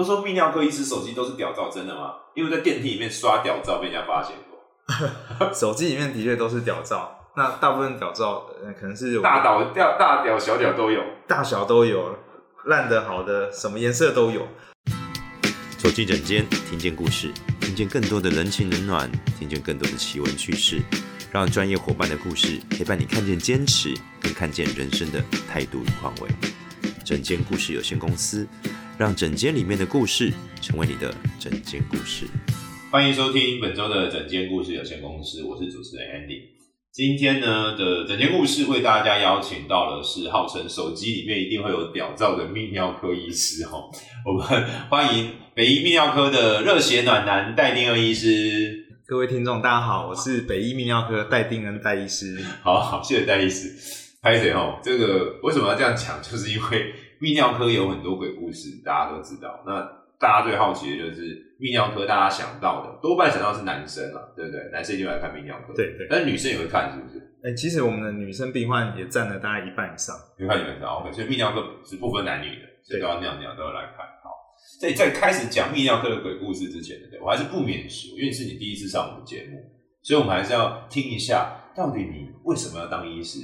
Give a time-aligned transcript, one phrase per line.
[0.00, 2.14] 都说泌尿科医师手机都是屌照，真的吗？
[2.34, 5.52] 因为在电梯里面刷屌照被人家发现过。
[5.52, 11.02] 手机里面的确都是屌照，那大部分屌照呃可能是有大屌、屌、大屌、小屌都有。
[11.28, 12.16] 大小都有，
[12.64, 14.48] 烂的、好的，什么颜色都有。
[15.76, 17.30] 走进诊间，听见故事，
[17.60, 20.80] 听见更多的人情冷暖，听见更多的奇闻趣事，
[21.30, 26.30] 让专业伙伴的故事陪伴你看见坚持，更看见人生的态度与宽慰。
[27.04, 28.48] 诊间故事有限公司，
[29.00, 30.30] 让整间里面的故事
[30.60, 32.26] 成为你的整间故事。
[32.92, 36.42] 欢迎收听本周的整间故事有限公司，我是主持人 Andy。
[36.92, 43.78] 今天呢的整间故事为大家邀请到的是号称手机里面一定会有屌照的泌尿科医师哈，
[44.26, 48.86] 我们欢迎北医泌尿科的热血暖男戴定恩医师。
[49.06, 52.38] 各位听众，大家好，我是北医泌尿科戴定恩戴医师。
[52.62, 53.70] 好好，谢谢戴医师。
[54.22, 54.78] 拍谁哦？
[54.82, 56.20] 这个为什么要这样讲？
[56.22, 59.62] 就是因为泌尿科有很多鬼故事，大家都知道。
[59.66, 59.80] 那
[60.18, 64.70] 大家最好奇的就是泌尿科，大家想到的多半想到是男生啊，对不对？
[64.72, 66.06] 男生一定来看泌尿科，对对。
[66.08, 67.20] 但是女生也会看，是不是？
[67.42, 70.16] 哎、其实我们的女生病患也占了大概一半以上。
[70.38, 74.04] 你看你们知道，OK，所以泌尿科是不分男女的，所以都要尿尿都要来看。
[74.22, 74.32] 好，
[74.80, 76.96] 在在开始讲泌尿科的鬼故事之前？
[77.22, 79.58] 我还是不免俗，因为是你第一次上我们节目，
[80.02, 83.40] 所以我们还是要听一下，到底你为什么要当医师？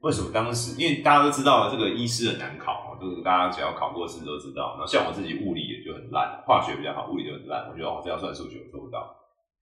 [0.00, 0.78] 为什么当时？
[0.78, 4.78] 因为大家都知道这个医师很难考嘛，就是大家只要考过试都知道。
[4.78, 7.68] 然后像我自己物理也就很烂，化学比较好，物理就很烂。
[7.68, 9.14] 我觉得哦，这要算数学我做不到。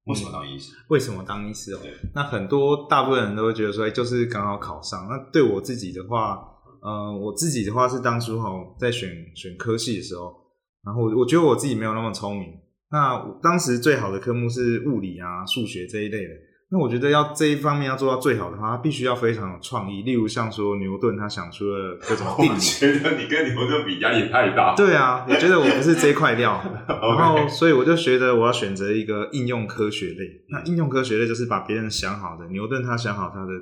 [0.05, 0.75] 为什么当医师？
[0.89, 1.79] 为什么当医师哦？
[2.15, 5.09] 那很多大部分人都会觉得说，哎、就是刚好考上。
[5.09, 6.43] 那对我自己的话，
[6.83, 10.35] 呃，我自己的话是当初哈在选选科系的时候，
[10.85, 12.49] 然后我我觉得我自己没有那么聪明。
[12.91, 16.35] 那当时最好的科目是物理啊、数学这一类的。
[16.75, 20.01] 那我觉得要这一方面要做到最好的话，它必须要非常有创意。
[20.05, 24.75] 例如像说牛顿他想出了各种定我理， 觉得你跟牛顿比压力太大。
[24.75, 30.25] 对啊，我觉得我不是这一块料， 然后所以我就觉得我要选择一个应用科学类。
[30.49, 33.53] 那应用科学类就是把别人想好的，牛顿他想好他的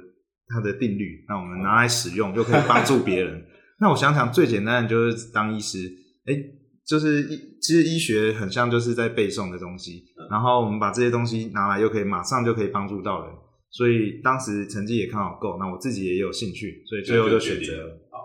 [0.46, 3.44] 他的定律，那我们拿来使用就可以帮助别人。
[3.82, 5.78] 那我想想最简单的就是当医师，
[6.26, 6.34] 哎，
[6.86, 13.34] 就是医其实医学很像就是在背诵的东西，然后我们把这些东西拿来又可以马上就可以帮助到人。
[13.70, 17.72] 所以当时成绩也看好够，那我自己也有兴趣，所以最后就选择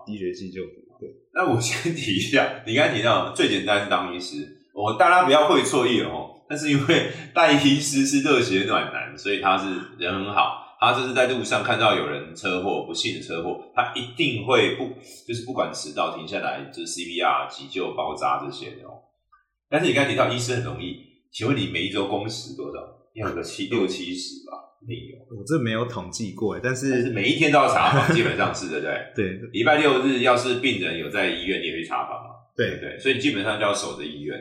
[0.08, 0.72] 医学系就读。
[1.00, 1.10] 对。
[1.34, 6.32] 那我先提一下，你刚才提到最简单是当医师，我大家不要会错意哦。
[6.48, 9.66] 但是因为戴医师是热血暖男，所以他是
[9.98, 10.62] 人很好。
[10.78, 14.90] 他就是在路上看到有人车祸，不幸的车祸，他一定会不
[15.28, 19.02] 就是不管迟到停下来，就是 CPR 急救包扎这些的哦。
[19.70, 20.98] 但是你刚才提到医生很容易，
[21.36, 22.80] 请问你每一周工时多少？
[23.14, 24.56] 要个七六七十吧，
[24.88, 25.38] 没有。
[25.38, 29.12] 我这没有统计过，但但是是每一天都要查房，基本上是对不对？
[29.14, 32.30] 对礼拜六日要是病人有在医院，你也会查房嘛？
[32.56, 34.40] 对对，所以你基本上就要守着医院，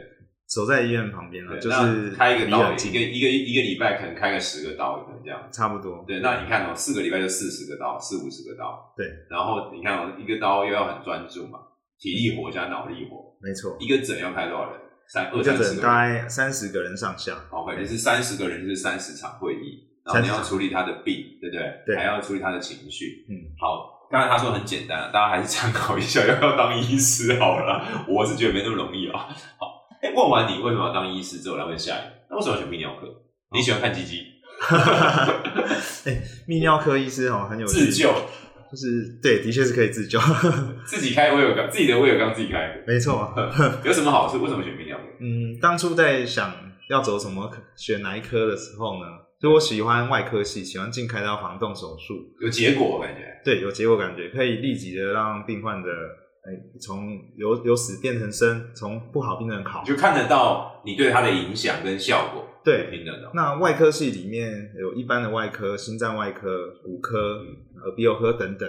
[0.48, 5.48] 守在医院旁边了，对，就是开一个刀，一个一个一个礼拜可能开个十个刀，可能这样。
[5.52, 6.04] 差不多。
[6.06, 8.94] 对，那你看哦，四个礼拜就四十个刀，四五十个刀。
[8.96, 11.58] 对，然后你看哦，一个刀又要很专注嘛，
[11.98, 14.80] 体力活加脑力活，没错，一个诊要开多少人？
[15.08, 15.88] 三二三十大。
[15.88, 17.34] 概三十个人上下。
[17.50, 21.82] 好，可能是三十个人，就是三十场会议，然后你要处理他的病，对不对？
[21.86, 23.24] 对还要处理他的情绪。
[23.28, 28.04] 嗯，好，刚才他说很简单啊，大家还是参考一下， 要不要当医师好了啦。
[28.08, 29.28] 我是觉得没那么容易啊。
[29.58, 33.06] 好，哎、问完你为什么要当医师之后，来问下一个，那为什么要选泌尿科？
[33.52, 34.26] 你喜欢看鸡鸡？
[36.06, 38.12] 哎，泌尿科医师哦很有趣自救，
[38.74, 40.18] 就是对，的确是可以自救，
[40.84, 43.32] 自己开威尔刚，自己的威尔刚自己开，没错。
[43.84, 44.42] 有什么好处？
[44.42, 45.04] 为什么选泌尿科？
[45.20, 46.52] 嗯，当初在想
[46.90, 49.06] 要走什么科选哪一科的时候呢，
[49.40, 53.22] 就我喜欢外科系，喜欢进开刀防动手术，有结果，我感觉。
[53.44, 55.88] 对，有结果感觉，可以立即的让病患的
[56.46, 59.84] 哎从由由死变成生，从不好变成好。
[59.84, 63.30] 就看得到你对他的影响跟效果，对，听得到。
[63.34, 67.42] 那外科系里面有一般的外科、心脏外科、骨科、
[67.84, 68.68] 耳鼻喉科等等。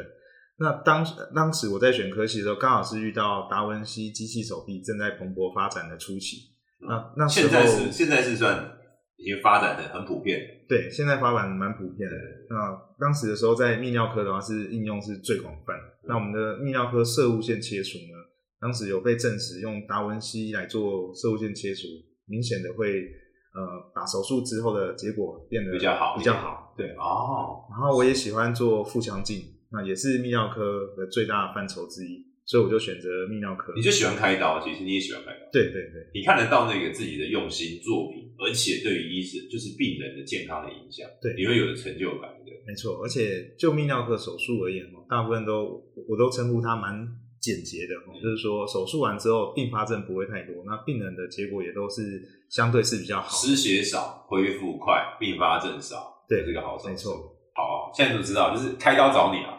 [0.57, 1.05] 那当
[1.35, 6.53] 当时我在选科系的时候，刚好是遇到达文西机器手臂正在蓬勃发展的初期。
[6.79, 8.71] 那那时候现在是现在是算
[9.17, 10.39] 已经发展的很普遍，
[10.69, 12.15] 对，现在发展蛮普遍的。
[12.49, 15.73] 那当时的时候，在泌尿科的话是应用是最广泛。
[16.07, 18.13] 那我们的泌尿科射物线切除呢，
[18.61, 21.87] 当时有被证实用达文西来做射物线切除，
[22.27, 23.03] 明显的会
[23.55, 26.73] 呃把手术之后的结果变得比较好比较好。
[26.77, 29.41] 对，哦，然后我也喜欢做腹腔镜，
[29.71, 33.71] 那也是泌尿科的最大的范畴之一，所以我就选择泌尿科。
[33.75, 42.51] 你就喜欢开刀，其实你也喜欢开刀，对对对，你看得到那个自己的用心作品，而且对于医生就是病人的健康的影响，对你会有成就感的。
[42.67, 42.99] 没错。
[43.03, 47.07] 而且就泌尿科手术而言哦，大部分都我都称呼它蛮
[47.45, 52.19] 简洁的，哦就是说手术完之后并发症不会太多，那病人的结果也都是
[52.49, 53.37] 相对是比较好的。
[53.37, 57.13] 失血少，恢复快，并发症少，对这个好手术没错。
[57.53, 59.54] 好，现在就知道，就是开刀找你了。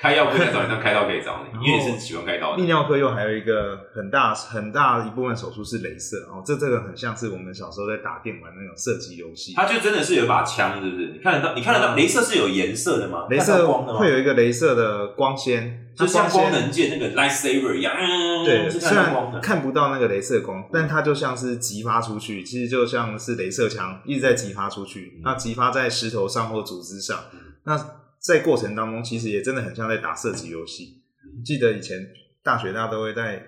[0.00, 2.64] 开药不能找你，但开刀可以找你，因为你是喜欢开刀的泌。
[2.64, 9.52] 尿科又还有一个很大很大一部分手术是镭射哦，这这个很像是我们小时候在打电玩那种射击游戏。
[9.54, 11.12] 它就真的是有一把枪，是不是？
[11.12, 11.54] 你看得到？
[11.54, 11.94] 你看得到？
[11.94, 13.26] 镭射是有颜色的吗？
[13.28, 25.12] 镭射光的吗会有一个镭射的光纤，就像那光能键那个 lightsaber 一样，嗯，对，是虽然看不到那个镭射光，但它就像是激发出去，其实就像是镭射枪一直在激发出去。
[25.16, 27.76] 嗯那激发在石头上或组织上嗯，那
[28.20, 30.98] 在过程当中，其实也真的很像在打射击游戏。
[31.24, 31.96] 嗯记得以前
[32.42, 33.42] 大学大家都会在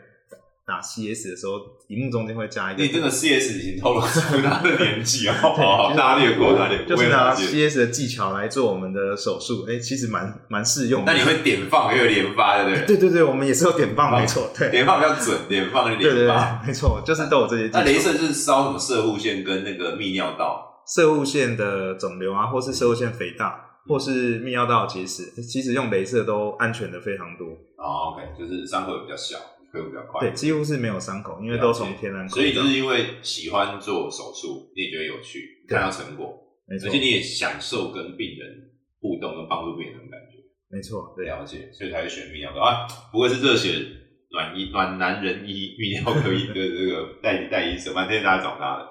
[0.65, 1.59] 打 CS 的时候，
[1.89, 11.13] 荧幕中间会加一个，你这个 CS 已经透露出他的年纪啊，好， 大家略过，大家略过，就是拿 CS 的技巧来做我们的手术，哎、其实蛮蛮适用的。
[11.13, 12.87] 那你会点放，也有连发，对不对？
[12.87, 17.81] 对对对，我们也是有点放，没错，对，点放比较准，点放跟对对对连发。，没错，就是都有这些技巧。
[17.81, 27.47] 那镭射就是烧什么射护线跟那个泌尿道，射物线的肿瘤啊，或是射物线肥大，或是泌尿道结石，其实用镭射都安全的非常多。
[27.77, 29.39] 哦，OK，就是伤口也比较小，
[29.73, 30.21] 恢复比较快。
[30.21, 36.33] 对，几乎是没有伤口，因为都从天然所以就是因为喜欢做手术，你也觉得有趣，对看到成果，
[36.67, 38.71] 没错而且，你也享受跟病人
[39.01, 40.39] 互动跟帮助病人的感觉，
[40.71, 42.87] 没错，对，了解，所以才会选泌尿科啊。
[43.11, 43.85] 不会是热血
[44.31, 48.89] 暖医暖男人医泌尿科医的这个代代医生，蛮推荐大家找他的。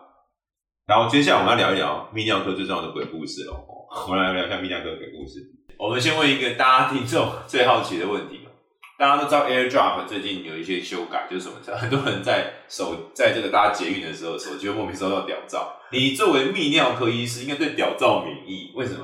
[0.85, 3.80] 然后接下来我们要聊一聊泌尿科最重要的鬼故事喽。
[3.93, 5.45] 我们来聊一下泌尿科的鬼故事。
[5.77, 8.47] 我们先问一个大家听众最好奇的问题
[8.97, 11.55] 大家都知道 AirDrop 最近有一些修改，就是什么？
[11.75, 15.75] 很多人在手在这个搭捷运的时候，手机会莫名收到屌照。
[15.91, 18.99] 你作为泌尿科医师，应该对屌照免疫，为什么？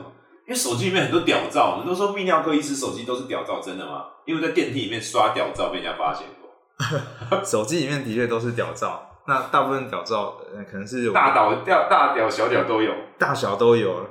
[0.48, 4.06] 因为手机里面很多屌照，我们都说泌尿科医师手机都是屌照，真的吗？
[4.24, 14.08] 因为在电梯里面刷屌照被人家发现过， 手机里面的确都是屌照，那大部分屌照呃可能是有大屌屌大屌小屌都有，大小都有，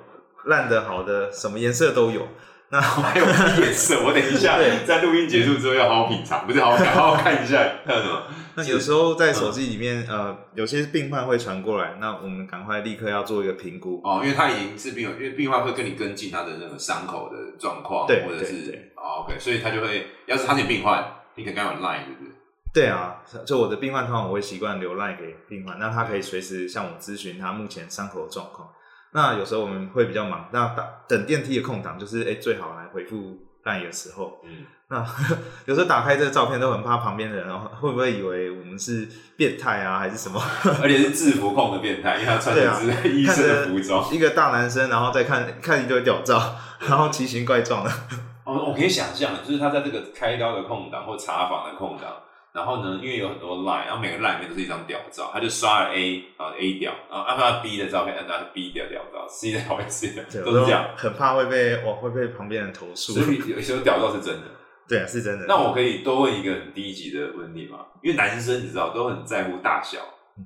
[0.47, 2.27] 烂的好的什么颜色都有。
[2.69, 4.03] 那 还有颜色。
[4.05, 8.23] 我等一下在录音结束之后要好好品尝，不是好好看，好好看一下，还有什么？
[8.57, 14.01] 那有时候在手机里面，呃，有些病患会传过来，那我们赶快立刻要做一个评估。
[14.03, 21.05] 哦，因为他已经是病友，因为病患会跟你跟进他的那个伤口的状况，对或者是对对哦，OK，所以他就会，要是他是病患，
[21.37, 22.33] 你可能跟他有 line，对不对？
[22.75, 28.69] 对啊，就我的病患通常我会习惯留赖给病患，那他可以随时向我咨询他目前伤口的状况。
[29.13, 34.41] 那有时候我们会比较忙，那打等电梯的空档就是哎、最好来回复赖的时候。
[34.45, 34.99] 嗯，那
[35.67, 40.41] 有时候打开这个照片都很怕旁边的人哦会不会以为我们是变态啊还是什么？
[40.83, 44.13] 而且是制服控的变态，因为他穿的是医生的服装。
[44.15, 47.91] 一个大男生，然后再看看一堆屌照，然后奇形怪状的。
[48.45, 52.13] 哦，我可以想象，就是他在这个开刀的空档或查房的空档，
[52.57, 60.89] 然后呢，因为有很多 line，然后每个 line 里面都是一张屌照，他就刷了 A 啊 A 屌，然后按照 B 的照片，按照 B 屌屌照，C 的照片 C 的，都是这样。
[60.97, 63.23] 很怕会被我会被旁边人投诉所。
[63.31, 64.47] 以有些屌照是真的。
[64.89, 65.45] 对啊，是真的。
[65.47, 67.81] 那我可以多问一个很低级的问题吗？
[68.03, 69.99] 因为男生你知道都很在乎大小，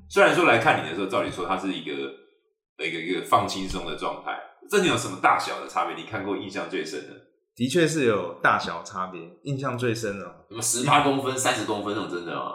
[0.08, 1.92] 虽然说来看你的时候，照理说他是一个
[2.84, 4.36] 一个一个放轻松的状态，
[4.68, 5.94] 这里有什么大小的差别？
[5.94, 7.14] 你看过印象最深的？
[7.60, 12.52] 的确是有大小差别，印象最深的哦什么十八公分、三十公分那种真的吗？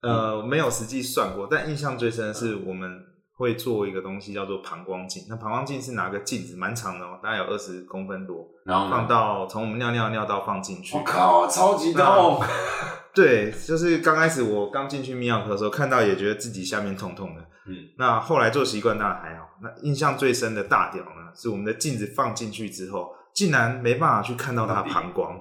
[0.00, 2.98] 呃，没有实际算过，但印象最深的是我们
[3.36, 5.26] 会做一个东西叫做膀胱镜。
[5.28, 11.02] 那膀胱镜是拿个镜子，蛮长的哦，大概有二十公分多，然后放到从我们尿尿尿道放进去我。
[11.04, 12.42] 靠，超级痛！
[13.14, 17.42] 对，就是刚开始我刚进去泌尿科的时候，看到也觉得自己下面痛痛的。
[17.66, 19.44] 嗯，那后来做习惯当然还好。
[19.62, 25.40] 那印象最深的大屌呢，是我们的镜子放进去之后，竟然没办法去看到他的膀胱，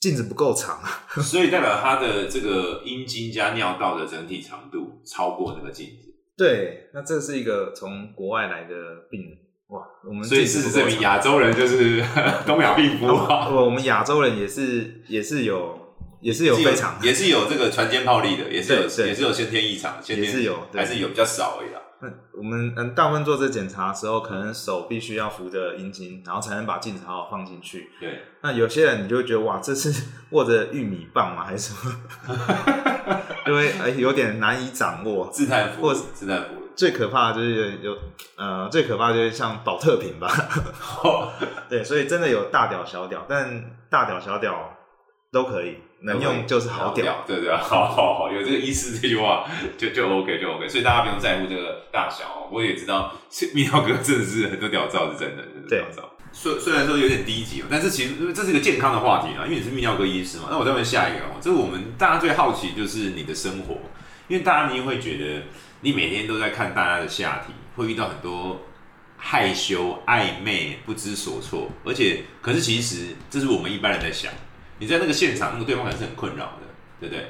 [0.00, 1.04] 镜子不够长啊。
[1.22, 8.74] 所以代表他的这个阴茎加尿道的整体长度超过那个镜子，对，那这是一个从国外来的
[9.10, 9.30] 病人，
[9.68, 12.04] 哇，我们所以事实证明亚洲人就是
[12.46, 13.48] 东亚病夫啊。
[13.48, 15.78] 我 我们亚洲人也是也是有
[16.20, 21.80] 也是有是非常也是有这个船坚炮利的，也是有也是有先天异常，先天也是有还是有比较少而已啦。
[22.00, 27.90] 那我们嗯，大部分做这检查的时候，可能手必须要扶着阴茎，然后才能把镜子好好放进去。
[27.98, 31.44] 对，那有些人你就会觉得哇，这是 握着玉米棒吗？
[31.44, 31.96] 还是什么？
[33.46, 35.28] 因为哎有点难以掌握。
[35.32, 36.62] 自态服或务，自叹服。
[36.76, 37.96] 最可怕的就是有
[38.36, 40.30] 呃，最可怕的就是像保特瓶吧。
[41.70, 44.76] 对，所以真的有大屌小屌，但大屌小屌
[45.32, 47.24] 都可以，能用就是好屌。
[47.26, 49.44] 对对，好好好，有这个意思 这句话
[49.76, 52.48] 就就 OK 就 OK，所以大家不用在乎这个大小哦。
[52.50, 56.12] 我也知道 泌尿科真的是很多屌照是真的，真的对屌照。
[56.32, 60.48] 虽虽然说有点低级哦，但是其实这是一个健康的话题啊，因为你是泌尿科医师嘛。
[60.50, 63.78] 那我再问下一个哦，这是我们大家最好奇就是你的生活，
[64.28, 65.42] 因为大家你会觉得
[65.80, 68.60] 你每天都在看大家的下体，会遇到很多
[69.16, 74.30] 害羞、暧昧、不知所措，而且可是其实这是我们一般人在想，
[74.78, 76.62] 你在那个现场，那个对方还是很困扰的，
[77.00, 77.26] 对不对？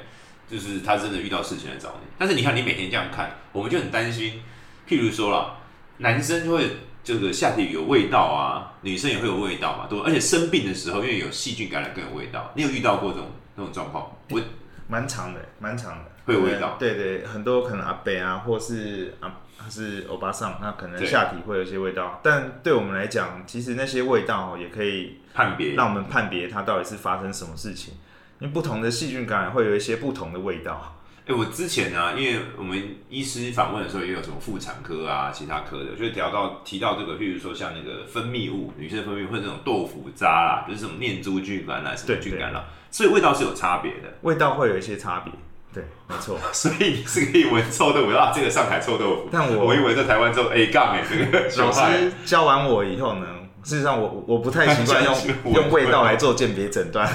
[0.49, 4.41] 就是他真的遇到事情来找你，但是你看你每天这样看，我们就很担心。
[4.87, 5.57] 譬如说了，
[5.97, 12.49] 男生就会这个下体有味道啊，女生也会有味道嘛，对，而且生病的时候，因为有细菌感染更有味道。
[12.55, 14.09] 你有遇到过这种那种状况？
[14.29, 14.41] 我
[14.87, 16.75] 蛮长的，蛮长的，会有味道。
[16.77, 22.19] 对对，很多可能阿北啊，或是啊，他是欧巴桑，那可能下体会有一些味道。
[22.21, 27.95] 但对我们来讲，其实那些味道哦也可以判别让我们判别它到底是发生什么事情。
[28.39, 30.93] 因为不同的细菌感染会有一些不同的味道。
[31.25, 44.13] 哎、我之前呢、因为我们医师访问的时候，也有什么妇产科啊，其他科的，就聊到提到这个，譬如说像那个分泌物，女性的分泌物或者这种豆腐渣啦，就是什么念珠菌感染、什么对菌感染，所以味道是有差别的。
[44.21, 45.33] 味道会有一些差别。
[45.77, 46.39] 对，没错。
[46.51, 49.29] 所以你是可以闻臭豆腐啊，这个上海臭豆腐。
[49.31, 53.27] 但我我一闻在台湾之后，A 杠哎，这个老师教完我以后呢，
[53.63, 55.15] 事实上我我不太习惯用
[55.53, 57.07] 用味道来做鉴别诊断。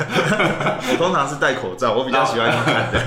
[0.91, 3.01] 我通常是戴口罩，我比较喜欢用看的。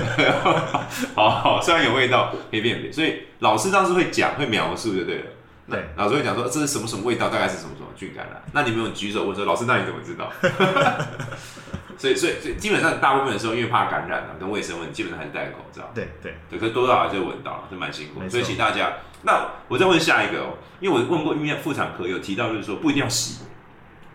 [1.14, 5.24] 好好，虽然有味道可以辨别，所以老师当时会讲会描述就对了。
[5.68, 8.42] 对老师会讲说这是什么什么味道，大概是什么什么菌感染。
[8.52, 10.30] 那你们有举手问说老师，那你怎么知道？
[11.98, 15.90] 所以所以所以基本上大部分的时候，因为怕感染啊跟卫生问题，基本上还是戴口罩。
[15.94, 23.44] 对对，对，可是多少少就闻到，了，就蛮辛苦所以请大家，那我再问下一个哦，因为我问过医院妇产科有提到，就是说不一定要洗，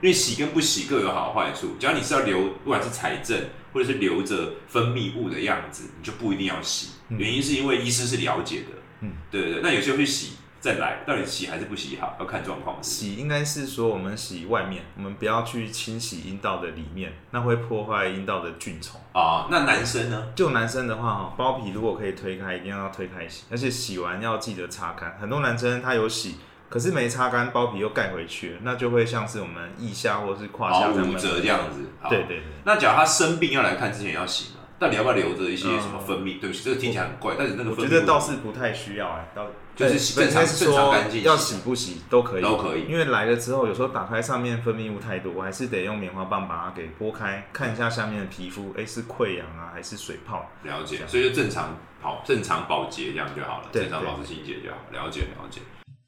[0.02, 1.76] 因为洗跟不洗各有好坏处。
[1.80, 3.38] 只要你是要留，不管是财政
[3.74, 6.92] 或者是留着分泌物的样子，你就不一定要洗。
[7.10, 8.68] 嗯原因是因为医师是了解的，
[9.02, 9.62] 嗯，对对对。
[9.62, 12.77] 那有些会洗再来，到底洗还是不洗好，要看状况。
[12.84, 19.01] 洗应该是说我们洗外面，我们不要去清洗阴道的里面，那会破坏阴道的菌虫。
[19.12, 20.27] 啊，那男生呢？
[20.36, 25.18] 就男生的话，哈，包皮如果可以推开，一定要推开洗，而且洗完要记得擦干。
[25.20, 26.36] 很多男生他有洗，
[26.70, 31.01] 可是没擦干，包皮又盖回去了，那就会像是我们腋下或是胯好下这
[31.46, 31.89] 样子。
[32.00, 34.60] 好对对对，那假如他生病要来看之前要洗吗？
[34.77, 36.39] 到底要不要留着一些什么分泌？
[36.39, 50.46] 对不起，这个听起来很怪，但是那个我分觉得倒是不太需要哎、倒就是对洗正常是正常说干净要洗不洗都可以，都可以因为来了之后，有时候打开上面分泌物太多，我还是得用棉花棒把它给拨开，看一下下面的皮肤，哎、是溃疡啊还是水泡？
[50.63, 54.78] 了解所以就正常保正常保洁这样就好了，正常保持清洁就好。
[54.92, 55.62] 了解了解。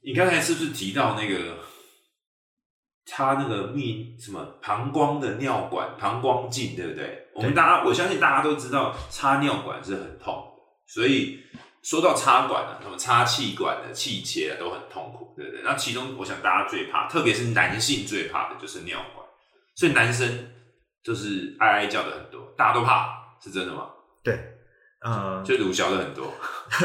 [0.06, 1.58] 你刚才是不是提到那个
[3.06, 7.28] 插那个泌什么膀胱的尿管膀胱镜，对不对？
[7.34, 11.40] 我们大家我相信大家都知道插尿管是很痛的，所以
[11.84, 15.62] 说到插管啊，什么插气管的气切啊都很痛苦，对不对？
[15.64, 19.26] 那其中我想大家最怕，特别是男性最怕的就是尿管，
[19.76, 20.52] 所以男生
[21.04, 23.88] 就是哀哀叫的很多，大家都怕，是真的吗？
[24.24, 24.40] 对，
[25.02, 26.34] 呃，就乳小的很多，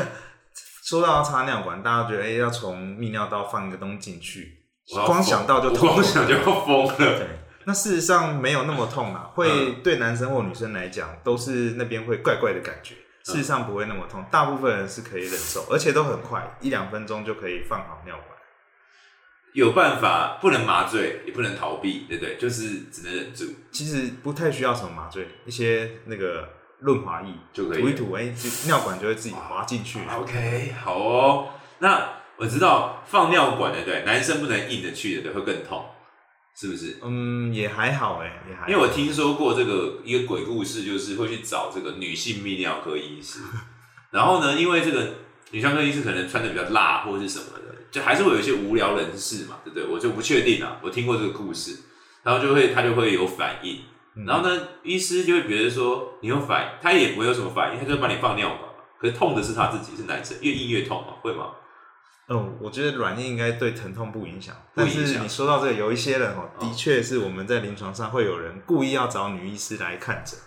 [0.84, 4.64] 说到插尿管，大家觉得哎、要从泌尿道放一个东西进去，
[5.06, 6.96] 光想到就痛，光想就要疯了。
[6.96, 7.28] 对。
[7.64, 12.94] 那事实上没有那么痛啊，会嗯对男生或女生来讲，都是那边会怪怪的感觉。
[13.28, 18.38] 事实上不会那么痛，大部分人是可以忍受，而且都很快，一两分钟就可以放好尿管。
[19.52, 22.38] 有办法，不能麻醉，也不能逃避，对不对？
[22.38, 27.82] 就是只能忍住其实不太需要什么麻醉，一些那个润滑液就可以了。
[27.82, 30.00] 涂一涂，哎、就尿管就会自己滑进去。
[30.08, 31.48] OK，好哦。
[31.80, 35.84] 那我知道放尿管的，对，男生不能硬着去的，对，会更痛，
[36.58, 36.98] 是不是？
[37.02, 38.68] 嗯，也还好哎、也还好。
[38.68, 43.38] 因为我听说过这个一个鬼故事，就是会去找这个女性泌尿科医师，
[44.10, 45.14] 然后呢，因为这个
[45.52, 49.86] 女性科医师可能穿的比较辣或者是什么的，就还是会有一些无聊人士嘛，对不对？
[49.86, 51.76] 我就不确定啊，我听过这个故事，
[52.24, 53.76] 然后就会他就会有反应，
[54.16, 58.82] 嗯然后呢，医师就会觉得说你有反应，他也不会有什么反应，他就会帮你放尿管嘛。
[58.98, 61.52] 可是痛的是他自己，是男生，越硬越痛嘛，会吗？
[62.28, 70.38] 嗯，我觉得软硬应该对疼痛不影响，但是你说到这个，有一些人哦，哦的确是我们在临床上会有人故意要找女医师来看诊，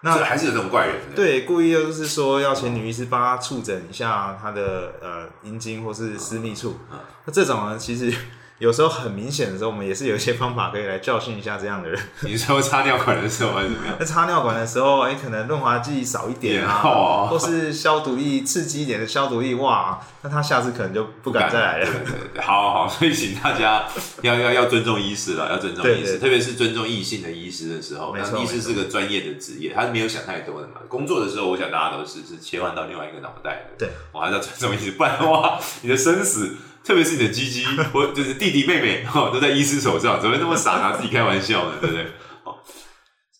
[0.00, 1.16] 那这还是有这种怪人的。
[1.16, 6.78] 对，故意就是说要请女医师帮他触诊一下他的呃阴茎或是私密处。
[6.90, 8.10] 嗯那这种呢，其实
[8.58, 12.00] 有时候很明显的时候，我们也是有一些方法可以来教训一下这样的人。
[12.22, 13.96] 你说插尿管的时候还是怎么样？
[14.00, 21.90] 那插尿管的时候，哎、可能润滑剂少一点啊， 哦或是消毒液刺激一点的消毒液，哇，那他下次可能就不敢再来了。
[22.42, 23.84] 好好好，所以请大家
[24.22, 30.74] 要要要尊重医师了，要尊重医师，特别是尊重异性的医师的时候，没医师是个专业的职业，他是没有想太多的嘛。
[30.88, 33.86] 工作的时候，我想大家都是是切换到另外一个脑袋的。
[33.86, 41.78] 对，我还是要尊重医师，不然的话，你的生死特别是你的鸡鸡 或就是弟弟妹妹 哦，都在医师手上，怎么会那么傻拿自己开玩笑呢？
[41.80, 42.04] 对不对？
[42.44, 42.56] 哦，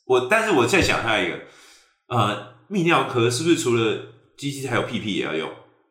[0.06, 1.38] 我但是我在想还有一个，
[2.08, 3.98] 呃，泌尿科是不是除了
[4.36, 5.50] 鸡鸡还有屁屁也要用？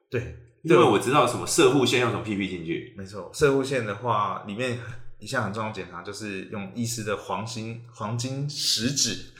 [0.10, 4.80] 对，因为我知道什么射护线要从屁屁进去，没错，射护线的话，里面
[5.20, 9.34] 一项很重要的检查就是用医师的黄金黄金食指，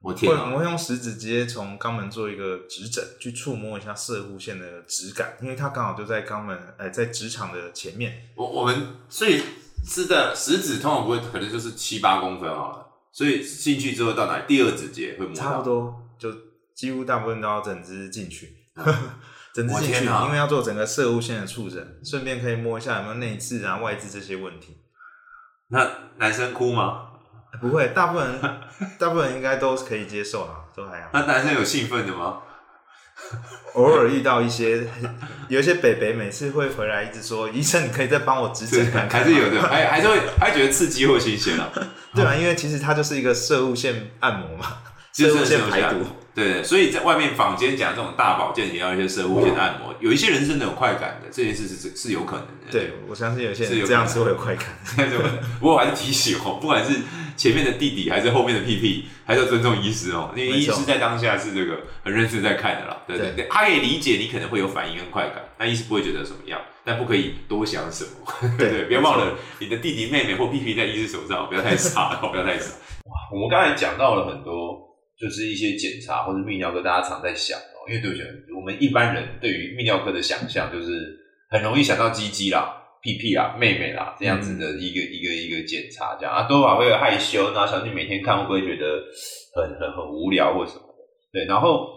[0.00, 0.46] 我天啊！
[0.46, 8.28] 会我会用食指直接从肛门做一个指诊，去触摸一下射护线的质感，因为它刚好就在肛门，呃，在直肠的前面。
[8.36, 9.42] 我我们所以
[9.84, 12.86] 是的食指通常不会，可能就是七八公分好了。
[13.10, 14.44] 所以进去之后到哪里？
[14.46, 16.32] 第二指节会摸到，差不多就
[16.74, 18.54] 几乎大部分都要整只进去，
[19.52, 24.76] 整只进去，因为要做整个射物线的触诊，顺便可以摸一下有没有内痔啊、外痔这些问题。
[25.70, 27.17] 那男生哭吗？
[27.60, 28.40] 不会，大部分人
[28.98, 31.08] 大部分人应该都可以接受啦，都还好。
[31.12, 32.38] 那男生有兴奋的吗？
[33.74, 34.86] 偶尔遇到一些
[35.48, 41.68] 有一些北北，每次会回来一直说：“医生，你可以再帮我指诊看看。”还是有的，还还是会还觉得刺激或新鲜啊。
[42.14, 44.78] 对啊， 因为其实它就是一个射物线按摩嘛，
[45.12, 45.96] 射物线排毒。
[46.34, 52.70] 对对，所以在外面坊间讲这种大保健，也要一些射物线按摩，有一些人真的有快感的，这件事是是是有可能的。
[52.70, 54.66] 对，我相信有些人这样是会有快感。
[55.58, 57.00] 不过我还是提醒哦，不管是
[57.38, 63.02] 前面的弟弟还是后面的屁屁，还是要尊重医师哦，因为医师在当下是这个很认真在看的啦。
[63.06, 68.10] 对对他可以理解你可能会有反应跟快感，但医师不会觉得怎么样，但不可以多想什么。
[68.58, 72.72] 对 对，对不要忘了你的弟弟妹妹或屁屁在医师手上，不要太傻了， 不要太傻。
[73.04, 74.76] 哇，我们刚才讲到了很多，
[75.16, 78.22] 就是一些检查或者泌尿科，大家常在想哦，因为对不起，
[78.56, 81.16] 我们一般人对于泌尿科的想象就是
[81.50, 82.74] 很容易想到鸡鸡啦。
[83.02, 86.34] 屁屁啦、妹妹啦，这样子的一个、一个一个检查，这样。
[86.34, 89.04] 啊，多少会有害羞，然后想去每天看会不会觉得
[89.54, 91.02] 很很很无聊或什么的，
[91.32, 91.88] 对，然后，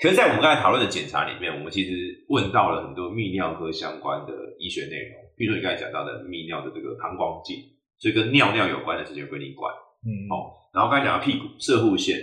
[0.00, 1.90] 可是，在我们刚才讨论的检查里面，我们其实
[2.28, 7.56] 问到了很多泌尿科相关的医学内容，比如说你刚才讲到的泌尿的这个膀胱镜，
[7.98, 9.72] 所以跟尿尿有关的事情归你管，
[10.04, 12.20] 嗯，哦，然后刚才讲到屁股射护线，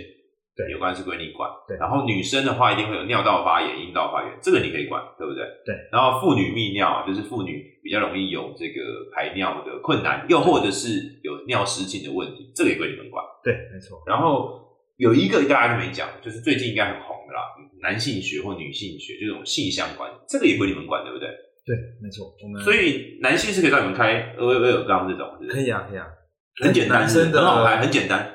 [0.56, 5.44] 对有关是归你管，对然后女生的话一定会有尿道发炎、阴道发炎，这个你可以管，对不对？
[5.66, 5.74] 对。
[5.90, 8.80] 然后妇女泌尿啊，就是妇女比较容易有这个
[9.12, 13.24] 排尿的困难，又或者是有尿失禁的问题，这个也归你们管。
[13.42, 14.00] 对，没错。
[14.06, 14.62] 然后
[14.96, 17.42] 有一个大家都没讲，就是最近应该很红的啦，
[17.82, 21.28] 男性学或女性学，就这种性相关，这个也归你们管，对不对？
[21.66, 22.30] 对，没错。
[22.44, 26.06] 我们所以男性是可以让你们开俄威尔刚这种，可以啊，可以啊。
[26.62, 28.30] 很简单，男生的很好开，很简单。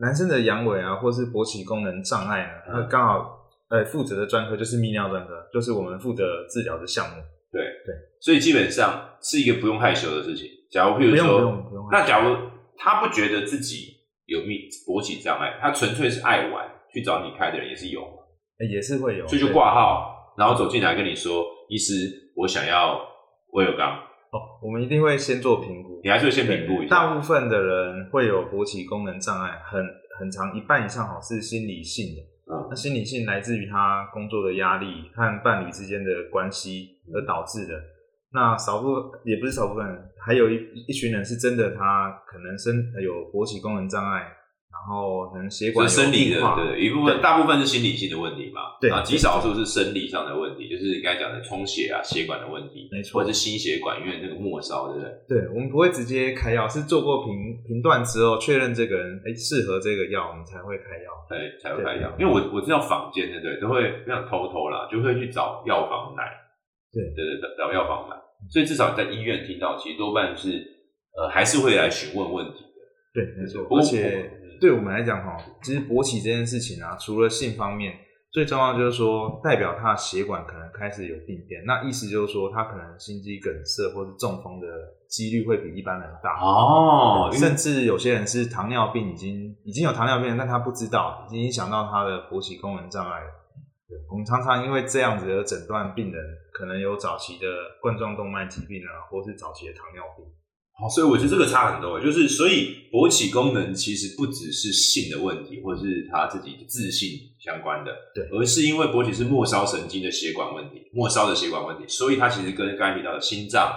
[0.00, 7.16] 男生的阳痿啊，或是勃起功能障碍呢，嗯那刚好呃负责的专科就是泌尿专科，就是我们负责治疗的项目。
[7.52, 10.46] 对对所以基本上是一个不用害羞的事情。
[10.70, 11.88] 假如譬如说，用不用。
[11.90, 12.36] 那假如
[12.76, 18.00] 他不觉得自己有泌勃起障碍，他纯粹是爱玩，去找你开的人也是有
[18.70, 23.00] 也是会有，所以就对挂号，然后走进来跟你说，医师，我想要
[23.52, 25.89] 威尔刚，哦，我们一定会先做评估。
[26.02, 26.94] 你还是会先评估一下。
[26.96, 29.80] 大部分的人会有勃起功能障碍，很
[30.18, 32.22] 很长一半以上好是心理性的。
[32.52, 37.74] 嗯那心理性来自于他工作的压力和伴侣之间的关系而导致的。
[38.32, 38.88] 那少部
[39.24, 40.54] 也不是少部分人，还有一
[40.86, 44.26] 一群人是真的，他可能身有勃起功能障碍，
[44.80, 53.20] 然后可能血管是生理的对，一部分大部分是心理性的问题嘛，对啊，极少数是生理上的问题，就是你刚才讲的充血啊、血管的问题，没错。
[53.20, 55.12] 或者是心血管因为那个末梢，对不对？
[55.28, 57.34] 对，我们不会直接开药，是做过评
[57.68, 61.10] 评断之后，确认这个人哎适合这个药，我们才会开药。
[61.28, 66.24] 对才会开药，因为我我知道坊间对不对，都会这样偷偷啦，就会去找药房买，
[66.92, 67.04] 对。
[67.14, 68.16] 对对，找找药房买，
[68.50, 70.64] 所以至少在医院听到，其实多半是
[71.16, 72.80] 呃还是会来询问问题的，
[73.14, 73.62] 对，没错。
[73.70, 77.94] 而且对我们来讲哈，其实勃起这件事情啊，除了性方面，
[78.30, 81.64] 最重要就是说，代表他的血管可能开始有病变。
[81.66, 84.66] 那意思就是说，他可能心肌梗塞或是中风的
[85.08, 86.38] 几率会比一般人大。
[86.40, 93.20] 哦，甚至有些人是糖尿病，已经已经有糖尿病，但他不知道，已经影响到他的勃起功能障碍
[94.08, 97.46] 我们常常因为这样子而诊断病人可能有早期的
[97.80, 100.24] 冠状动脉疾病啊，或是早期的糖尿病。
[100.80, 113.70] 好，所以我觉得这个差很多，就是所以勃起功能其实不只是性的问题，或者是他自己的自信相关的，对而是因为勃起是末梢神经的血管问题，末梢的血管问题，所以它其实跟刚才提到的心脏、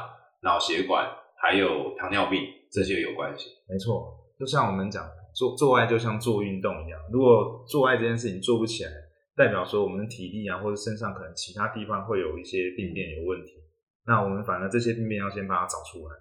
[0.44, 2.40] 脑血管还有糖尿病
[2.72, 3.50] 这些有关系。
[3.68, 4.08] 没错，
[4.40, 5.04] 就像我们讲，
[5.36, 8.92] 做做爱就像做运动一样，如果做爱这件事情做不起来，
[9.36, 13.52] 代表说我们的体力啊，或者身上可能其他地方会有一些病变有问题。
[14.06, 16.16] 那我们反而这些病变要先把它找出来。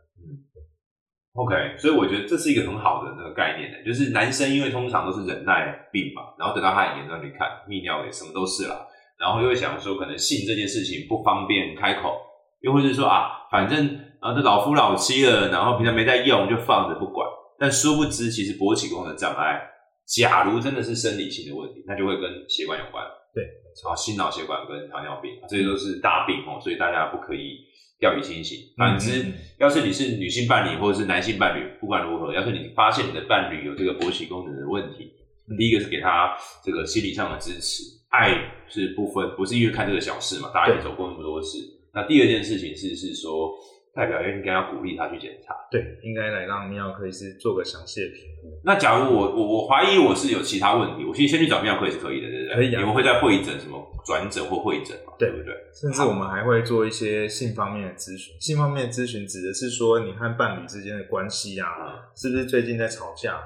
[1.34, 8.86] OK，所以我觉得这是一个很好的那个概念的，就是男生因为通常都是忍耐病嘛，然后等到他很严重去看泌尿也什么都是了，
[9.18, 12.20] 然后又会想说可能性这件事情不方便开口，
[12.60, 17.26] 又或者是说啊，反正啊这老夫老妻了，然后平常没在用就放着不管，
[17.58, 19.58] 但殊不知其实勃起功能障碍，
[20.04, 23.02] 假如真的是生理性的问题，那就会跟血管有关。
[23.32, 23.42] 对，
[23.88, 27.56] 啊，心脑血管跟糖尿病，这些都是大病哦，所以大家不可以
[28.02, 28.58] 掉以轻心。
[28.76, 29.24] 反之，
[29.60, 35.12] 要是你是女性伴侣或者是男性伴侣，不管如何，要是你发现你的伴侣有这个勃起功能的问题，
[35.48, 38.34] 嗯第一个是给他这个心理上的支持，爱
[38.68, 41.58] 是不分，不是因为看这个小事嘛，大家也走过那么多事。
[41.94, 43.52] 那第二件事情是是说，
[43.94, 45.54] 代表应该要鼓励他去检查。
[45.70, 48.60] 对，应该来让泌尿科医师做个详细的评估。
[48.64, 52.54] 那假如我我我怀疑我是有其他问题，我其实先去找泌尿科也是可以的，对不对？
[52.56, 55.12] 可以啊你们会在会诊什么转诊或会诊嘛？
[55.18, 55.54] 对对不对？
[55.72, 58.34] 甚至我们还会做一些性方面的咨询。
[58.40, 63.38] 性方面的咨询指的是说，你和伴侣之间的关系啊，啊，是不是最近在吵架，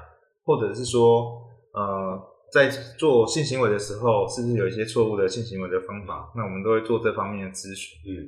[0.43, 1.41] 或者是说，
[1.73, 2.19] 呃，
[2.51, 6.31] 在做性行为的时候，是不是有一些错误的性行为的方法？
[6.35, 7.97] 那我们都会做这方面的咨询。
[8.07, 8.27] 嗯，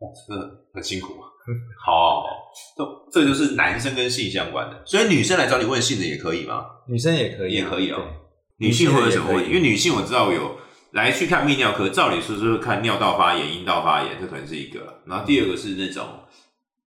[0.00, 1.28] 哇，真的很辛苦啊。
[1.82, 2.24] 好
[2.76, 6.66] 这这就是男生跟性相关的，所以女生来找你问性的也可以吗？
[6.86, 7.96] 女生也可以啊，也可以哦
[8.58, 9.50] 对女性会有什么问题？
[9.50, 10.58] 因为女性我知道有
[10.92, 15.00] 来去看泌尿科，照理说是看尿道发炎、阴道发炎，这可能是一个。
[15.06, 16.06] 然后第二个是那种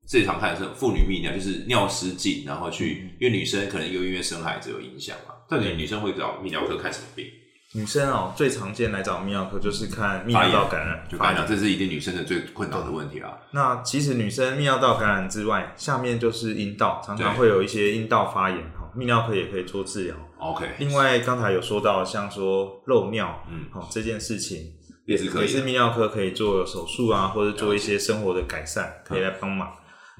[0.07, 5.35] 最常看的是妇女泌尿，就是尿失禁，然后去，因为女生可能又因为生孩子有影响嘛。
[5.49, 7.27] 到底女生会找泌尿科看什么病？
[7.75, 13.37] 女生哦，最常见来找泌尿科就是看泌尿道感染，就刚才讲，这是一定女生的最困扰的问题啊。
[13.51, 20.17] 那其实女生泌尿道感染之外，下面就是阴道，常常对会有一些阴道发炎哈，泌尿科也可以做治疗。
[20.39, 23.67] OK，另外，刚才有说到像说漏尿，嗯。
[23.71, 24.73] 好、这件事情
[25.05, 29.71] 也是可以也是泌尿科可以做手术啊，或者做一些生活的改善，可以来帮忙。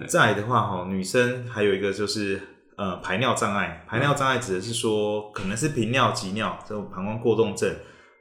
[0.07, 2.41] 再来的话，哈，女生还有一个就是
[2.79, 7.71] 呃排尿障碍，排尿障碍指的是说可能是频尿、急尿这种膀胱过动症，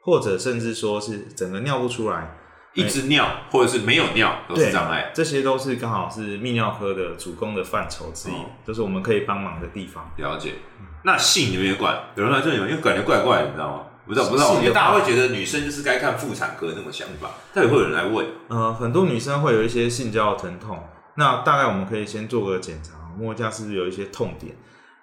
[0.02, 2.36] 或者甚至说是整个尿不出来，
[2.74, 5.12] 一直尿或者是没有尿都是障碍。
[5.14, 10.12] 这些都是刚好是泌尿科的主攻的范畴之一，哦都是我们可以帮忙的地方。
[10.18, 10.56] 了解。
[11.04, 11.98] 那性你们也管？
[12.16, 12.68] 有人来这里吗？
[12.68, 13.84] 因为感觉怪怪的，你知道吗？
[14.08, 18.26] 不知道，不知道，大家会觉得女生就是该看妇产科那种想法，但也会有人来问？
[18.48, 20.82] 呃，很多女生会有一些性交的疼痛，
[21.16, 24.56] 那大概我们可以先做个检查，摸一下是不是有一些痛点。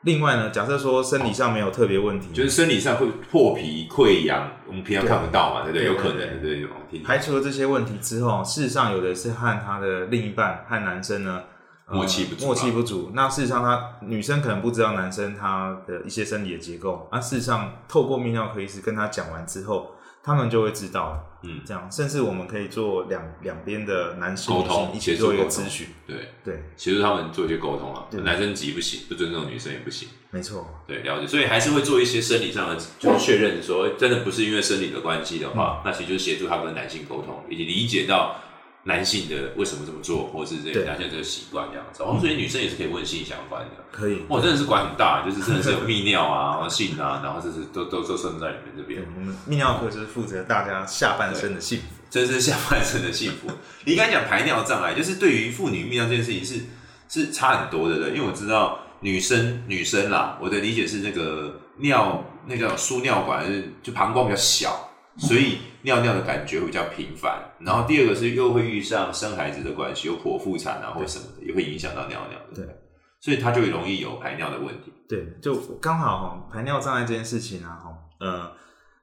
[0.03, 5.87] 另外呢，假设说生理上没有特别问题，就是生理上会破皮、溃疡，我们平常看不到嘛，对不对？
[5.87, 11.43] 有可能，对排除了这些问题之后，事实上有的是和他的另一半和男生呢。
[11.87, 13.11] 呃默契不足啊默契不足。
[13.13, 19.91] 那事实上，他女生可能不知道男生他的一些生理的结构，那事实上透过泌尿科医师跟他讲完之后，
[20.25, 21.31] 他们就会知道。
[21.47, 25.89] 嗯，这样，甚至我们可以做两两边的男生、沟通一起做一个咨询。
[26.07, 28.07] 对，对，协助他们做一些沟通啊。
[28.25, 30.09] 男生急不行，不尊重女生也不行。
[30.31, 30.67] 没错。
[30.87, 31.27] 对，了解。
[31.27, 38.41] 所以还是会做一些生理上的，就是确认说，真的不是因为生理的关系的话，那其实就是协助他跟男性沟通，以及理解到
[38.85, 42.03] 男性的为什么这么做，或是这对个男性这个习惯这样子。
[42.03, 43.71] 哦，所以女生也是可以问性相关的。
[43.91, 44.23] 可以。
[44.29, 51.85] 哇，真的是管很大，就是真的是有泌尿啊， 然后性啊，然后就是都都都算在你们这对边，，我们泌尿科就是负责大家下半身的幸福。
[52.11, 53.51] 真是下半身的幸福。
[53.85, 56.61] 你刚才讲排尿障碍，就是对于妇女泌尿这件事情是
[57.09, 58.11] 是差很多的，对？
[58.11, 67.41] 因为我知道女生女生啦，我的理解是那个尿那叫输尿管，就是就膀胱比较小，所以尿尿的感觉会比较频繁。
[67.61, 72.55] 然后第二个是又会遇上生孩子的关系，有剖腹产啊或什么的，也会影响到尿尿的。
[72.57, 72.77] 对，
[73.21, 74.93] 所以他就容易有排尿的问题。
[75.09, 78.51] 对，就刚好哈，排尿障碍这件事情啊，哈，呃，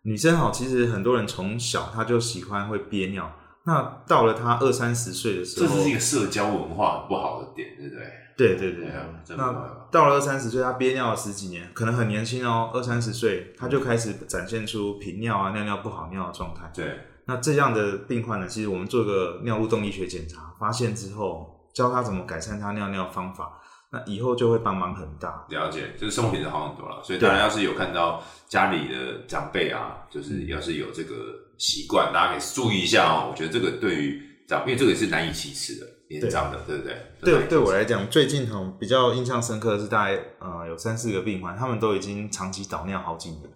[0.02, 3.32] 女生哈，其实很多人从小她就喜欢会憋尿，
[3.65, 8.04] 那到了她二三十岁的时候，这是一个社交文化不好的点，对不对？
[8.38, 8.89] 对对对
[9.36, 16.72] 那到了二三十岁，他憋尿了十几年，可能很年轻哦，二三十岁，他就开始展现出频尿啊、尿尿不好尿的状态。
[16.74, 23.60] 对，那这样的病患呢，其实我们做个尿路动力学检查，发现之后，教他怎么改善他尿尿方法，
[23.91, 25.46] 那以后就会帮忙很大。
[25.50, 27.02] 了解，就是生活品质好很多了。
[27.04, 31.15] 所以对大家要是有看到家里的长辈啊，就是要是有这个
[31.58, 33.28] 习惯，大家可以注意一下哦。
[33.30, 36.95] 我觉得这个对于长，因为这个也是难以启齿的，年长的，对不对？
[37.21, 43.50] 对，对我来讲，最近很比较印象深刻的是，大概呃有三四个病患，他们都已经长期导尿好几年。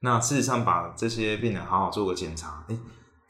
[0.00, 2.78] 那事实上，把这些病人好好做个检查，诶，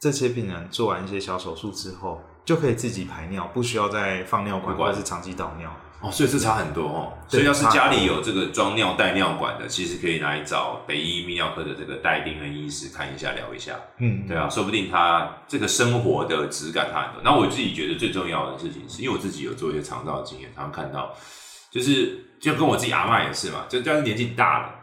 [0.00, 5.74] 这些病人做完一些小手术之后，就可以自己排尿，不需要再放尿管或者是长期导尿。
[6.00, 7.12] 哦，所以这差很多哦。
[7.26, 13.72] 所以要是家里有这个装尿带尿管的，其实可以来找北医泌尿科的这个戴丁恩医师看一下，聊一下。
[13.98, 17.22] 嗯，对啊，说不定他这个生活的质感差很多。
[17.24, 21.14] 那我自己觉得最重要的事情是，因为我自己有做一些肠道的经验，常常看到，
[21.70, 24.74] 就是就跟我自己阿妈也是嘛，就但是年纪大了，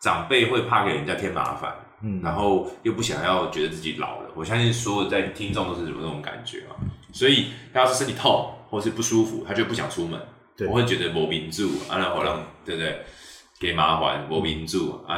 [0.00, 4.30] 长辈会怕给人家添麻烦，嗯，然后又不想要觉得自己老了。
[4.34, 6.74] 我相信所有在听众都是有那种感觉啊，
[7.12, 10.20] 所以他要是身体痛或是不舒服，他就不想出门。
[10.56, 13.04] 对我会觉得没民住啊，然后让对不对？
[13.58, 15.16] 给麻烦没民住啊，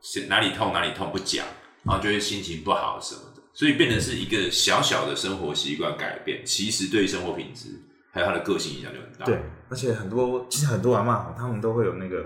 [0.00, 1.44] 是哪里痛哪里痛不讲，
[1.84, 7.68] 然后就会心情不好什么的，所以变成是一个小小的生活习惯改变，其实对生活品质
[8.12, 9.24] 还有他的个性影响就很大。
[9.24, 12.24] 对，而且很多其实很多阿嬷哦他们都会有那个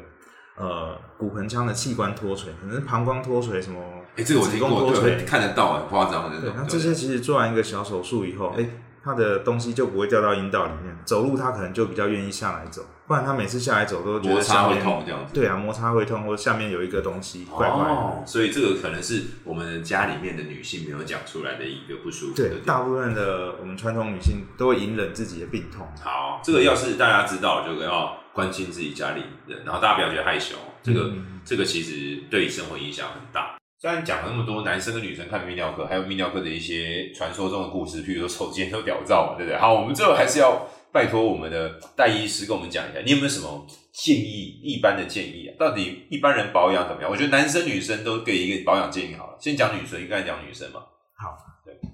[0.59, 3.81] 呃骨盆腔的器官脱垂，可能是膀胱脱垂什么，
[4.16, 4.92] 哎，这个我子听过，
[5.27, 6.53] 看得到，很夸张的。
[6.55, 8.69] 那这些其实做完一个小手术以后，哎、
[9.07, 15.33] 他的东西就不会掉到阴道里面，走路他可能就比较愿意下来走，不然他每次下来走都觉摩擦会痛这样子。
[15.33, 17.90] 对啊，摩擦会痛，或者下面有一个东西怪怪的。
[17.90, 22.66] 哦，所以这个可能是我们家里面的女性没有讲出来的一个不舒服的对地，方。
[22.66, 25.87] 大部分的我们传统女性都会隐忍自己的病痛。
[26.03, 30.57] 好，这个要是大家知道，就要关心自己家里人，然后大家不要觉得害羞。
[30.83, 33.56] 这个、嗯这个其实对生活影响很大。
[33.87, 39.57] 虽然讲了那么多男生跟女生看泌尿科，还有泌尿科的一些传说中的故事，譬如说手尖都屌照嘛，对不对？
[39.61, 44.61] 好，我们最后还是要拜托我们的戴医师跟我们讲一下，你有没有什么建议？
[44.61, 47.09] 一般的建议啊，到底一般人保养怎么样？
[47.09, 49.38] 我觉得男生女生都给一个保养建议好了。
[49.38, 50.81] 先讲女生，应该讲女生嘛。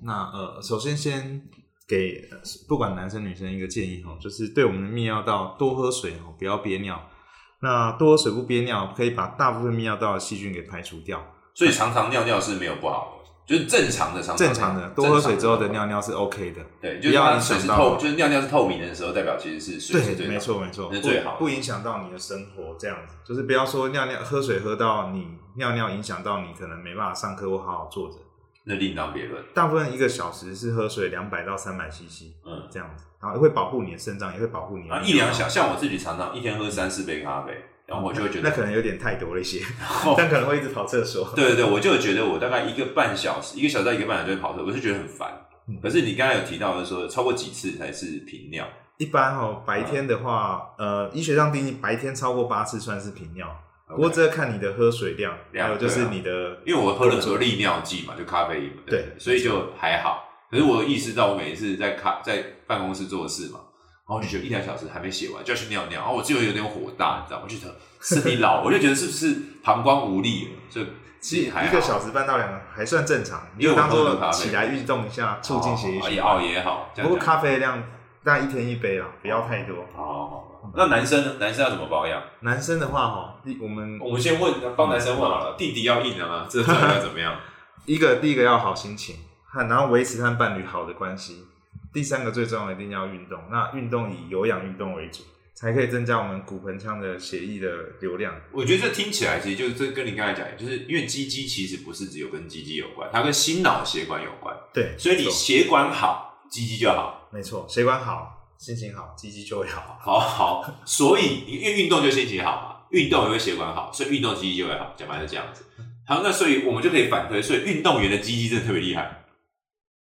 [0.02, 1.42] 那呃，首先先
[1.86, 2.22] 给
[2.66, 6.98] 不管男生女生一个建议哈，就是对我们的泌尿道多喝水哦，不要憋尿。
[7.60, 11.22] 那多喝水不憋尿，可以把大部分泌尿道的细菌给排除掉。
[11.54, 16.00] 所以常常尿尿是没有不好的，就是正常的常常正常的多喝水之后的尿尿。
[16.00, 16.60] 是 OK 的。
[16.80, 21.38] 对，就是它不要影水是透，就是尿尿是透明的时候，代表其实是水是最对，没错没错，最好的。
[21.38, 28.16] 不不影响到你的生活，这样子就是不要说尿尿喝水喝到你尿尿影响到你可能没办法上课或好好坐着。
[28.64, 29.42] 那另当别论。
[29.52, 37.60] 大部分一个小时是喝水两百到三百 CC 嗯，这样子，然后会保护你的肾脏，也会保护你的啊，一两小，像我自己常常一天喝三四杯咖啡，
[37.92, 39.62] 然后我就会觉得，那可能有点太多了一些，
[40.06, 41.30] 哦 但可能会一直跑厕所。
[41.36, 45.30] 对对对，我就觉得我大概一个半小时，一个小时到一个半小时就会跑厕所，我就觉得很烦
[45.68, 45.78] 嗯。
[45.82, 48.66] 可是你刚才有提到的说，超过几次才是频尿？
[48.98, 53.46] 一般哦，白天的话，呃，医学上定义白天超过八次算是频尿，
[53.88, 60.28] 不过这看你的喝水量，量还有就是你的，因为我喝了很多利尿剂嘛，就咖啡因嘛，对所以就还好。
[60.50, 63.60] 可是我意识到，我每一次在咖在办公室做事嘛，
[64.12, 67.44] 然后我就觉得一两小时还没写完就要去尿尿，然后我就有点火大，你知道吗？
[67.44, 70.82] 我就觉得身体老，我就觉得是不是膀胱无力了，就
[71.18, 76.44] 其实一个小时半到两个还算正常，你因为当做起来运动一下，促进血液哦也哦循环。
[76.44, 77.82] 也好，不过咖啡量
[78.22, 79.86] 大概一天一杯啦，不要太多。
[79.96, 80.48] 好好好。
[80.74, 81.32] 那男生呢？
[81.40, 82.22] 男生要怎么保养？
[82.40, 85.54] 男生的话哈，我们我们先问，帮男生问好了。
[85.56, 86.46] 弟弟要硬的吗？
[86.48, 87.36] 这到底要怎么样？
[87.86, 91.44] 一个第一个要好心情，和然后维持和伴侣好的关系。
[91.92, 95.22] 第三个最重要一定要运动，那运动以有氧运动为主，
[95.54, 97.68] 才可以增加我们骨盆腔的血液的
[98.00, 98.34] 流量。
[98.50, 104.56] 我觉得这听起来其实就是这跟你刚才讲，就是因为鸡鸡其实不是只有跟鸡鸡有关，它跟心脑血管有关。
[104.72, 107.28] 对，所以你血管好，鸡鸡就好。
[107.30, 109.98] 没错，血管好，心情好，鸡鸡就会好。
[110.00, 114.94] 好好，所以因为运动就心情好嘛，运动也会血管好，所以运动鸡鸡就会好。
[114.96, 115.64] 讲白是这样子。
[116.06, 119.21] 好，那所以我们就可以反推，所以运动员的鸡鸡真的特别厉害，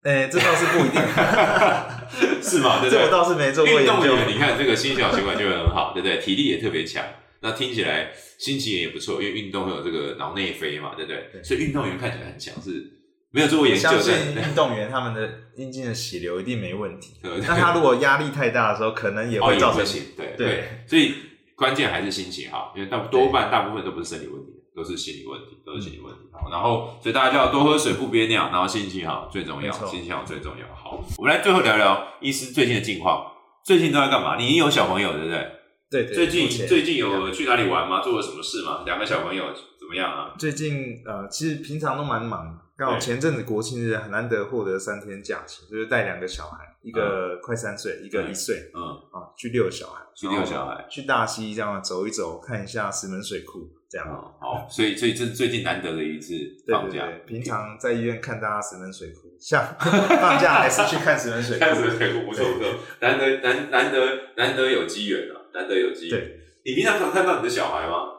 [0.06, 1.02] 哎、这倒是不一定，
[2.40, 2.80] 是吗？
[2.80, 3.10] 对不这我？
[3.10, 3.94] 倒是没做过研究。
[3.94, 6.20] 运动员，你看这个心小血管就会很好，对不对？
[6.20, 7.04] 体力也特别强，
[7.42, 11.28] 那听起来心情也不错，因为运动会有这个脑内啡嘛，对不对？
[11.34, 12.86] 对所以运动员看起来很强，是
[13.32, 17.16] 没有做过研究相信但运动员他们的阴茎的血流一定没问题。
[17.24, 19.84] 对那他如果压力太大的时候，可能也哦会造成
[20.16, 21.16] 对对，所以
[21.56, 26.20] 关键还是心情好，因为大多半大部分都不是生理问题，都是心理问题，都是心理问题。
[26.34, 30.68] 好，然后所以大家就要多喝水，不憋尿，然后心情好最重要，心情好最重要。
[30.76, 33.32] 好，我们来最后聊聊医师最近的近况，
[33.64, 34.36] 最近都在干嘛？
[34.38, 35.52] 你有小朋友对不对？
[35.90, 36.14] 对对。
[36.14, 38.02] 最近最近有去哪里玩吗？
[38.02, 38.84] 做了什么事吗？
[38.86, 39.46] 两个小朋友
[39.80, 40.34] 怎么样啊？
[40.38, 48.82] 最近呃，其实平常都蛮忙，刚好前阵子国庆日很难得获得三天假期，就是带两个小孩，一个快三岁，一个嗯一岁嗯，
[49.14, 54.12] 啊，去遛小孩，去遛小孩，去大溪这样走一走，看一下石门水库这样。
[54.12, 56.34] 哦好，所以所以这是最近难得的一次
[56.70, 57.06] 放假。
[57.06, 64.00] 对对对，平常在医院看大家石门水库，像 放假还是去看石门水库 看石门水库不错不错，难得难难得
[64.36, 66.20] 难得有机缘啊，难得有机缘。
[66.20, 68.12] 对，你平常常看到你的小孩吗？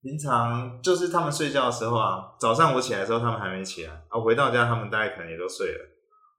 [0.00, 5.78] 平常就是他们睡觉的时候啊，早上我起来的时候他们还没起来啊，我回到家他们大概可能也都睡了。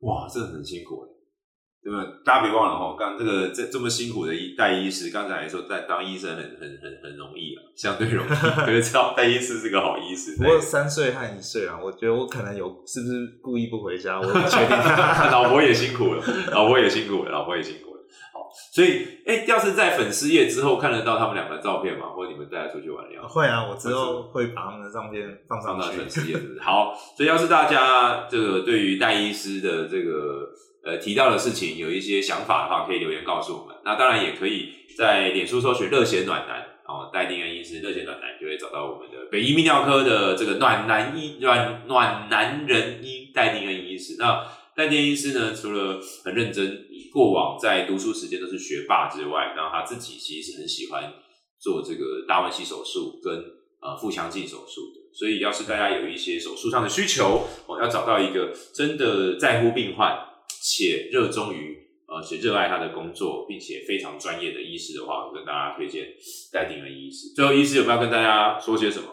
[0.01, 1.07] 哇，真的很辛苦哎，
[1.81, 2.05] 对吧？
[2.25, 8.29] 大家别忘了哈，刚这个这这么辛苦的医带医师，刚才说在当医生很很很很容易啊，相对容易，
[8.65, 10.35] 可是知道带医师是个好医师。
[10.37, 14.77] 不过三岁和一岁啊，我觉得我可能有是不是故意不回家，我不确定。
[15.31, 18.01] 老婆也辛苦了，老婆也辛苦了，老婆也辛苦了。
[18.33, 23.27] 好，所以哎，要是在粉丝页之后看得到他们两个照片嘛，或者你们带他出去玩的样。
[23.27, 26.09] 会啊，我之后会把他们的照片放上去上到粉。
[26.09, 26.37] 丝页？
[26.59, 30.49] 好，所以要是大家这个对于戴医师的这个
[30.89, 33.75] 呃提到的事情有一些想法的话，可以留言告诉我们。
[33.85, 44.15] 那当然也可以在脸书搜寻“热血暖男”，哦，戴定恩医师“热血暖男”就会找到我们的北医泌尿科的这个暖男医暖暖男人医戴定恩医师。
[44.17, 44.43] 那
[44.75, 51.13] 戴定恩医师呢，除了很认真，过往在读书时间都是学霸之外，然后他自己其实是很喜欢
[51.59, 53.33] 做这个达文西手术跟
[53.79, 54.99] 呃腹腔镜手术的。
[55.11, 60.15] 所以，要是大家有一些手术上的需求，哦，要找到一个真的在乎病患
[60.79, 66.07] 且热衷于呃且热爱他的工作，并且非常专业的医师的话，我跟大家推荐
[66.53, 67.33] 戴定恩医师。
[67.35, 69.07] 最后，医师有没有跟大家说些什么？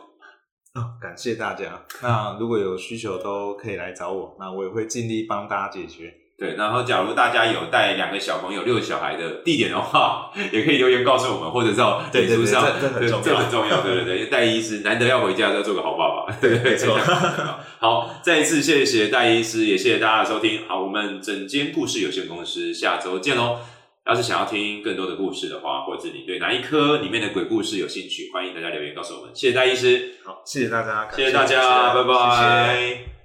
[0.74, 1.84] 啊，感谢大家。
[2.02, 6.14] 那如果有需求都可以来找我，那我也会尽力帮大家解决。
[6.38, 16.76] 对，然后假如大家有带两个小朋友、六个小孩的地点的话，也可以留言告诉我们，或者到脸书上，这很重要，这很重要，对对对，戴医师难得要回家，要做个好爸爸，对 对对，
[17.78, 20.66] 好，再一次谢谢戴医师，也谢谢大家的收听。
[20.66, 23.58] 好，我们整间故事有限公司下周见喽。
[24.06, 29.30] 要是想要听更多的故事的话，或者你对哪一科里面的鬼故事有兴趣，欢迎大家留言告诉我们。
[29.34, 33.15] 谢谢戴医师，好，谢谢大家，谢谢大家，拜拜。